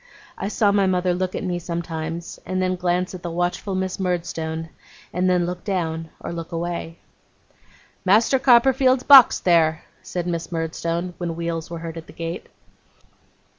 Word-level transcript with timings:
I 0.35 0.47
saw 0.47 0.71
my 0.71 0.87
mother 0.87 1.13
look 1.13 1.35
at 1.35 1.43
me 1.43 1.59
sometimes, 1.59 2.39
and 2.43 2.59
then 2.59 2.75
glance 2.75 3.13
at 3.13 3.21
the 3.21 3.29
watchful 3.29 3.75
Miss 3.75 3.99
Murdstone, 3.99 4.69
and 5.13 5.29
than 5.29 5.45
look 5.45 5.63
down, 5.63 6.09
or 6.19 6.33
look 6.33 6.51
away. 6.51 6.97
'Master 8.03 8.39
Copperfield's 8.39 9.03
box 9.03 9.39
there!' 9.39 9.83
said 10.01 10.25
Miss 10.25 10.51
Murdstone, 10.51 11.13
when 11.19 11.35
wheels 11.35 11.69
were 11.69 11.77
heard 11.77 11.97
at 11.97 12.07
the 12.07 12.13
gate. 12.13 12.47